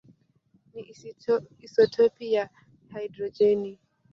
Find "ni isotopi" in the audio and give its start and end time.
0.71-2.25